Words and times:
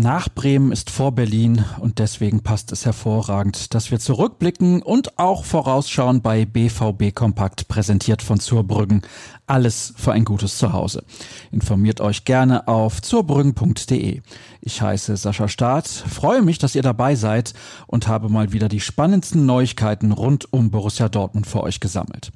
Nach 0.00 0.28
Bremen 0.28 0.70
ist 0.70 0.90
vor 0.90 1.10
Berlin 1.10 1.64
und 1.80 1.98
deswegen 1.98 2.44
passt 2.44 2.70
es 2.70 2.86
hervorragend, 2.86 3.74
dass 3.74 3.90
wir 3.90 3.98
zurückblicken 3.98 4.80
und 4.80 5.18
auch 5.18 5.44
vorausschauen 5.44 6.22
bei 6.22 6.44
BVB 6.44 7.12
Kompakt, 7.12 7.66
präsentiert 7.66 8.22
von 8.22 8.38
Zurbrüggen. 8.38 9.02
Alles 9.48 9.92
für 9.96 10.12
ein 10.12 10.24
gutes 10.24 10.56
Zuhause. 10.56 11.02
Informiert 11.50 12.00
euch 12.00 12.24
gerne 12.24 12.68
auf 12.68 13.02
zurbrüggen.de. 13.02 14.20
Ich 14.60 14.80
heiße 14.80 15.16
Sascha 15.16 15.48
Staat, 15.48 15.88
freue 15.88 16.42
mich, 16.42 16.58
dass 16.58 16.76
ihr 16.76 16.82
dabei 16.82 17.16
seid 17.16 17.54
und 17.88 18.06
habe 18.06 18.28
mal 18.28 18.52
wieder 18.52 18.68
die 18.68 18.78
spannendsten 18.78 19.46
Neuigkeiten 19.46 20.12
rund 20.12 20.52
um 20.52 20.70
Borussia 20.70 21.08
Dortmund 21.08 21.48
für 21.48 21.64
euch 21.64 21.80
gesammelt. 21.80 22.30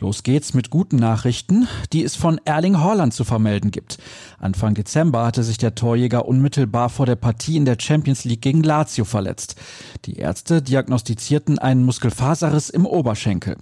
Los 0.00 0.22
geht's 0.22 0.54
mit 0.54 0.70
guten 0.70 0.96
Nachrichten, 0.96 1.68
die 1.92 2.02
es 2.02 2.16
von 2.16 2.40
Erling 2.44 2.78
Haaland 2.78 3.14
zu 3.14 3.24
vermelden 3.24 3.70
gibt. 3.70 3.98
Anfang 4.38 4.74
Dezember 4.74 5.24
hatte 5.24 5.42
sich 5.42 5.56
der 5.56 5.74
Torjäger 5.74 6.26
unmittelbar 6.26 6.88
vor 6.88 7.06
der 7.06 7.16
Partie 7.16 7.56
in 7.56 7.64
der 7.64 7.76
Champions 7.80 8.24
League 8.24 8.42
gegen 8.42 8.62
Lazio 8.62 9.04
verletzt. 9.04 9.56
Die 10.04 10.16
Ärzte 10.16 10.62
diagnostizierten 10.62 11.58
einen 11.58 11.84
Muskelfaserriss 11.84 12.70
im 12.70 12.86
Oberschenkel. 12.86 13.56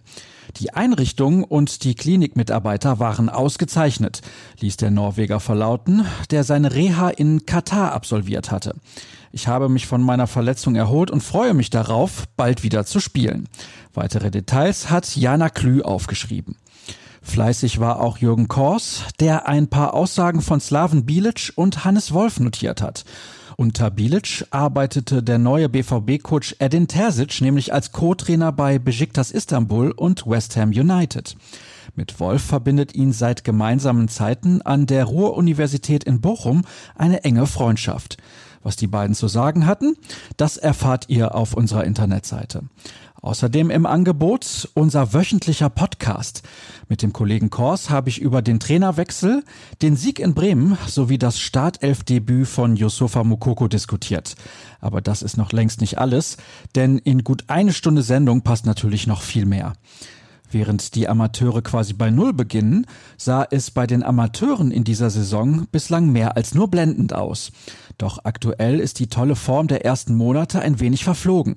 Die 0.59 0.75
Einrichtung 0.75 1.45
und 1.45 1.85
die 1.85 1.95
Klinikmitarbeiter 1.95 2.99
waren 2.99 3.29
ausgezeichnet, 3.29 4.21
ließ 4.61 4.77
der 4.77 4.91
Norweger 4.91 5.41
verlauten, 5.41 6.05
der 6.31 6.45
seine 6.45 6.75
Reha 6.75 7.09
in 7.09 7.47
Katar 7.47 7.93
absolviert 7.93 8.51
hatte. 8.51 8.75
Ich 9.33 9.49
habe 9.49 9.71
mich 9.71 9.87
von 9.87 10.03
meiner 10.03 10.27
Verletzung 10.27 10.75
erholt 10.75 11.11
und 11.11 11.23
freue 11.23 11.55
mich 11.55 11.71
darauf, 11.71 12.25
bald 12.37 12.63
wieder 12.63 12.85
zu 12.85 13.01
spielen. 13.01 13.49
Weitere 13.95 14.31
Details 14.31 14.91
hat 14.91 15.17
Jana 15.17 15.49
Klü 15.49 15.81
aufgeschrieben. 15.81 16.57
Fleißig 17.23 17.81
war 17.81 18.01
auch 18.01 18.19
Jürgen 18.19 18.49
Kors, 18.49 19.05
der 19.21 19.49
ein 19.49 19.69
paar 19.69 19.95
Aussagen 19.95 20.43
von 20.43 20.61
Slaven 20.61 21.07
Bilic 21.07 21.53
und 21.55 21.85
Hannes 21.85 22.13
Wolf 22.13 22.41
notiert 22.41 22.83
hat. 22.83 23.05
Unter 23.63 23.93
Bilic 23.93 24.45
arbeitete 24.51 25.23
der 25.23 25.39
neue 25.39 25.69
BVB-Coach 25.69 26.57
Edin 26.59 26.89
Terzic 26.89 27.41
nämlich 27.41 27.73
als 27.73 27.93
Co-Trainer 27.93 28.51
bei 28.51 28.81
Besiktas 28.81 29.31
Istanbul 29.31 29.93
und 29.93 30.27
West 30.27 30.57
Ham 30.57 30.71
United. 30.71 31.37
Mit 31.95 32.19
Wolf 32.19 32.43
verbindet 32.43 32.97
ihn 32.97 33.13
seit 33.13 33.45
gemeinsamen 33.45 34.09
Zeiten 34.09 34.63
an 34.63 34.87
der 34.87 35.05
Ruhr-Universität 35.05 36.03
in 36.03 36.21
Bochum 36.21 36.63
eine 36.97 37.23
enge 37.23 37.47
Freundschaft. 37.47 38.17
Was 38.65 38.75
die 38.75 38.89
beiden 38.89 39.15
zu 39.15 39.29
sagen 39.29 39.65
hatten, 39.65 39.95
das 40.37 40.57
erfahrt 40.57 41.05
ihr 41.09 41.37
auf 41.37 41.55
unserer 41.55 41.85
Internetseite. 41.85 42.65
Außerdem 43.25 43.71
im 43.71 43.87
Angebot 43.87 44.69
unser 44.75 45.15
wöchentlicher 45.15 45.71
Podcast. 45.71 46.43
Mit 46.89 47.03
dem 47.03 47.13
Kollegen 47.13 47.51
Kors 47.51 47.89
habe 47.89 48.09
ich 48.09 48.21
über 48.21 48.43
den 48.43 48.59
Trainerwechsel, 48.59 49.45
den 49.81 49.95
Sieg 49.95 50.19
in 50.19 50.35
Bremen 50.35 50.77
sowie 50.89 51.19
das 51.19 51.39
Startelfdebüt 51.39 52.49
von 52.49 52.75
Yusufa 52.75 53.23
Mukoko 53.23 53.69
diskutiert. 53.69 54.35
Aber 54.81 55.01
das 55.01 55.23
ist 55.23 55.37
noch 55.37 55.53
längst 55.53 55.81
nicht 55.81 55.99
alles, 55.99 56.37
denn 56.75 56.99
in 56.99 57.23
gut 57.23 57.45
eine 57.47 57.73
Stunde 57.73 58.03
Sendung 58.03 58.43
passt 58.43 58.67
natürlich 58.67 59.07
noch 59.07 59.23
viel 59.23 59.47
mehr. 59.47 59.75
Während 60.51 60.97
die 60.97 61.09
Amateure 61.09 61.63
quasi 61.63 61.93
bei 61.95 62.11
Null 62.11 62.33
beginnen, 62.33 62.87
sah 63.17 63.47
es 63.49 63.71
bei 63.71 63.87
den 63.87 64.03
Amateuren 64.03 64.73
in 64.73 64.83
dieser 64.83 65.11
Saison 65.11 65.69
bislang 65.71 66.11
mehr 66.11 66.37
als 66.37 66.55
nur 66.55 66.69
blendend 66.69 67.15
aus. 67.15 67.53
Doch 67.99 68.25
aktuell 68.25 68.81
ist 68.81 68.99
die 68.99 69.07
tolle 69.07 69.37
Form 69.37 69.69
der 69.69 69.85
ersten 69.85 70.15
Monate 70.15 70.61
ein 70.61 70.81
wenig 70.81 71.05
verflogen. 71.05 71.57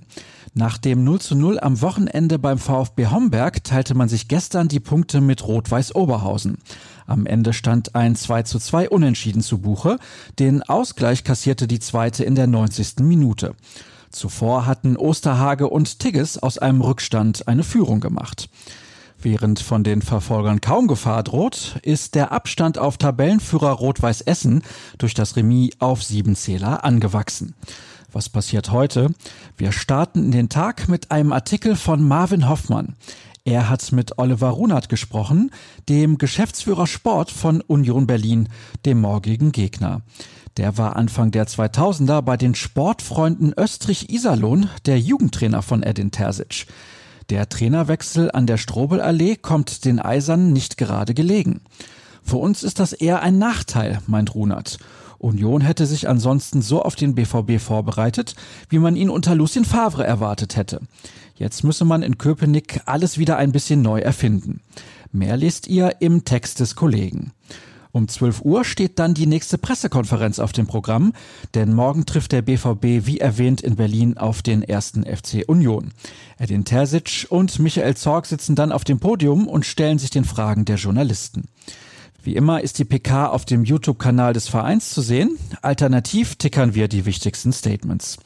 Nach 0.58 0.78
dem 0.78 1.04
0 1.04 1.20
zu 1.20 1.36
0 1.36 1.60
am 1.60 1.82
Wochenende 1.82 2.40
beim 2.40 2.58
VfB 2.58 3.08
Homberg 3.08 3.62
teilte 3.66 3.94
man 3.94 4.08
sich 4.08 4.30
gestern 4.30 4.70
die 4.70 4.80
Punkte 4.80 5.20
mit 5.20 5.46
Rot-Weiß 5.46 5.94
Oberhausen. 5.96 6.60
Am 7.06 7.26
Ende 7.26 7.52
stand 7.52 7.94
ein 7.94 8.16
2 8.16 8.44
zu 8.44 8.60
2 8.60 8.90
Unentschieden 8.90 9.42
zu 9.42 9.58
Buche. 9.58 9.98
Den 10.40 10.64
Ausgleich 10.64 11.26
kassierte 11.26 11.68
die 11.68 11.80
zweite 11.80 12.24
in 12.24 12.36
der 12.36 12.48
90. 12.48 13.00
Minute. 13.00 13.54
Zuvor 14.12 14.66
hatten 14.66 14.96
Osterhage 14.96 15.68
und 15.68 16.00
Tigges 16.00 16.42
aus 16.42 16.58
einem 16.58 16.80
Rückstand 16.80 17.50
eine 17.50 17.64
Führung 17.64 18.00
gemacht. 18.00 18.48
Während 19.20 19.60
von 19.60 19.84
den 19.84 20.02
Verfolgern 20.02 20.62
kaum 20.62 20.88
Gefahr 20.88 21.24
droht, 21.24 21.80
ist 21.82 22.16
der 22.16 22.32
Abstand 22.32 22.78
auf 22.78 22.98
Tabellenführer 22.98 23.72
Rot-Weiß 23.72 24.22
Essen 24.22 24.62
durch 25.00 25.14
das 25.14 25.36
Remis 25.36 25.72
auf 25.80 26.02
sieben 26.02 26.38
Zähler 26.38 26.86
angewachsen. 26.86 27.56
Was 28.16 28.30
passiert 28.30 28.72
heute? 28.72 29.10
Wir 29.58 29.74
starten 29.74 30.24
in 30.24 30.32
den 30.32 30.48
Tag 30.48 30.88
mit 30.88 31.12
einem 31.12 31.34
Artikel 31.34 31.76
von 31.76 32.02
Marvin 32.02 32.48
Hoffmann. 32.48 32.96
Er 33.44 33.68
hat 33.70 33.92
mit 33.92 34.18
Oliver 34.18 34.52
Runert 34.52 34.88
gesprochen, 34.88 35.52
dem 35.90 36.18
Geschäftsführer 36.18 36.88
Sport 36.88 37.30
von 37.30 37.60
Union 37.60 38.08
Berlin, 38.08 38.48
dem 38.86 39.02
morgigen 39.02 39.52
Gegner. 39.52 40.00
Der 40.56 40.78
war 40.78 40.96
Anfang 40.96 41.32
der 41.32 41.46
2000er 41.46 42.22
bei 42.22 42.38
den 42.38 42.56
Sportfreunden 42.56 43.54
Österreich-Iserlohn 43.58 44.70
der 44.86 44.98
Jugendtrainer 44.98 45.62
von 45.62 45.84
Edin 45.84 46.12
Terzic. 46.12 46.68
Der 47.30 47.50
Trainerwechsel 47.50 48.32
an 48.32 48.48
der 48.48 48.56
Strobelallee 48.56 49.36
kommt 49.36 49.84
den 49.84 50.00
Eisern 50.00 50.54
nicht 50.54 50.78
gerade 50.78 51.14
gelegen. 51.14 51.60
Für 52.24 52.38
uns 52.38 52.64
ist 52.64 52.80
das 52.80 52.94
eher 52.94 53.22
ein 53.22 53.40
Nachteil, 53.40 54.00
meint 54.08 54.36
Runert. 54.36 54.80
Union 55.26 55.62
hätte 55.62 55.86
sich 55.86 56.08
ansonsten 56.08 56.62
so 56.62 56.84
auf 56.84 56.96
den 56.96 57.16
BVB 57.16 57.60
vorbereitet, 57.60 58.36
wie 58.70 58.80
man 58.80 58.96
ihn 58.96 59.10
unter 59.10 59.34
Lucien 59.34 59.66
Favre 59.66 60.06
erwartet 60.06 60.56
hätte. 60.56 60.82
Jetzt 61.36 61.64
müsse 61.64 61.84
man 61.84 62.04
in 62.04 62.18
Köpenick 62.18 62.82
alles 62.86 63.18
wieder 63.18 63.38
ein 63.38 63.52
bisschen 63.52 63.82
neu 63.82 64.00
erfinden. 64.00 64.62
Mehr 65.12 65.36
lest 65.36 65.68
ihr 65.68 65.98
im 66.00 66.26
Text 66.26 66.60
des 66.60 66.76
Kollegen. 66.76 67.34
Um 67.92 68.08
12 68.10 68.42
Uhr 68.42 68.66
steht 68.66 69.00
dann 69.00 69.14
die 69.14 69.26
nächste 69.26 69.58
Pressekonferenz 69.58 70.40
auf 70.40 70.52
dem 70.52 70.68
Programm, 70.68 71.14
denn 71.54 71.74
morgen 71.74 72.06
trifft 72.06 72.34
der 72.34 72.42
BVB 72.42 73.08
wie 73.08 73.20
erwähnt 73.20 73.62
in 73.62 73.78
Berlin 73.78 74.18
auf 74.18 74.42
den 74.42 74.62
ersten 74.62 75.04
FC 75.04 75.46
Union. 75.48 75.92
Edin 76.38 76.66
Terzic 76.66 77.26
und 77.30 77.58
Michael 77.58 77.96
Zorg 77.96 78.26
sitzen 78.26 78.56
dann 78.56 78.74
auf 78.74 78.84
dem 78.84 79.00
Podium 79.00 79.48
und 79.48 79.66
stellen 79.66 79.98
sich 79.98 80.10
den 80.10 80.26
Fragen 80.26 80.66
der 80.66 80.76
Journalisten. 80.76 81.46
Wie 82.26 82.36
immer 82.36 82.62
ist 82.62 82.80
die 82.80 82.86
PK 82.86 83.28
auf 83.28 83.46
dem 83.46 83.64
YouTube-Kanal 83.64 84.34
des 84.34 84.48
Vereins 84.48 84.90
zu 84.90 85.04
sehen. 85.04 85.38
Alternativ 85.62 86.38
tickern 86.38 86.74
wir 86.74 86.88
die 86.88 87.06
wichtigsten 87.06 87.54
Statements. 87.54 88.18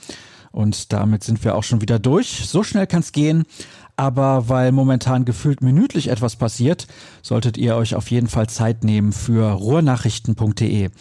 Und 0.54 0.94
damit 0.94 1.26
sind 1.26 1.44
wir 1.44 1.54
auch 1.54 1.64
schon 1.64 1.82
wieder 1.82 2.00
durch. 2.00 2.48
So 2.48 2.64
schnell 2.64 2.88
kann's 2.88 3.12
gehen. 3.12 3.44
Aber 3.98 4.48
weil 4.48 4.72
momentan 4.72 5.26
gefühlt 5.26 5.62
minütlich 5.62 6.08
etwas 6.08 6.38
passiert, 6.38 6.88
solltet 7.22 7.58
ihr 7.58 7.76
euch 7.76 7.94
auf 7.94 8.10
jeden 8.10 8.30
Fall 8.30 8.48
Zeit 8.48 8.86
nehmen 8.86 9.12
für 9.12 9.52
ruhrnachrichten.de. 9.52 10.92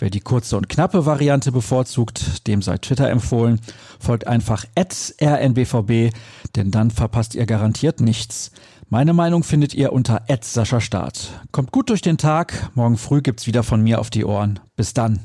Wer 0.00 0.08
die 0.08 0.20
kurze 0.20 0.56
und 0.56 0.70
knappe 0.70 1.04
Variante 1.04 1.52
bevorzugt, 1.52 2.46
dem 2.46 2.62
sei 2.62 2.78
Twitter 2.78 3.10
empfohlen. 3.10 3.60
Folgt 3.98 4.26
einfach 4.26 4.64
rnbvb, 4.74 6.12
denn 6.56 6.70
dann 6.70 6.90
verpasst 6.90 7.34
ihr 7.34 7.44
garantiert 7.44 8.00
nichts. 8.00 8.50
Meine 8.88 9.12
Meinung 9.12 9.44
findet 9.44 9.74
ihr 9.74 9.92
unter 9.92 10.22
Start. 10.80 11.40
Kommt 11.52 11.70
gut 11.70 11.90
durch 11.90 12.00
den 12.00 12.16
Tag. 12.16 12.70
Morgen 12.74 12.96
früh 12.96 13.20
gibt's 13.20 13.46
wieder 13.46 13.62
von 13.62 13.82
mir 13.82 14.00
auf 14.00 14.08
die 14.08 14.24
Ohren. 14.24 14.58
Bis 14.74 14.94
dann. 14.94 15.20